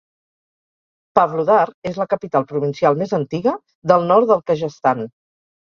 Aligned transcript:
Pavlodar 1.19 1.67
és 1.91 2.01
la 2.03 2.09
capital 2.15 2.49
provincial 2.55 2.99
més 3.05 3.17
antiga 3.21 3.57
del 3.95 4.11
nord 4.15 4.31
del 4.35 4.47
Kazakhstan. 4.51 5.11